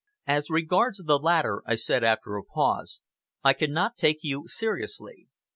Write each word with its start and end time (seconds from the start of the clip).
"As 0.25 0.49
regards 0.49 0.97
the 1.05 1.19
latter," 1.19 1.61
I 1.67 1.75
said 1.75 2.03
after 2.03 2.35
a 2.35 2.43
pause, 2.43 3.01
"I 3.43 3.53
can 3.53 3.71
not 3.71 3.97
take 3.97 4.17
you 4.23 4.45
seriously. 4.47 5.27